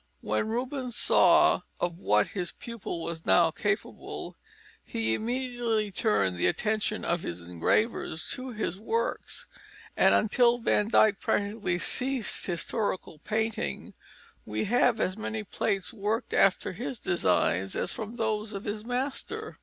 [0.21, 4.35] When Rubens saw of what his pupil was now capable,
[4.83, 9.45] he immediately turned the attention of his engravers to his works,
[9.95, 13.93] and until Van Dyck practically ceased historical painting,
[14.43, 19.59] we have as many plates worked after his designs as from those of his master.